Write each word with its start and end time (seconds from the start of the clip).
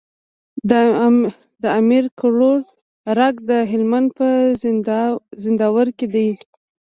د 1.61 1.65
امير 1.79 2.05
کروړ 2.19 2.57
ارګ 3.11 3.35
د 3.49 3.51
هلمند 3.71 4.09
په 4.17 4.27
زينداور 5.43 5.87
کي 5.97 6.07
دی 6.13 6.29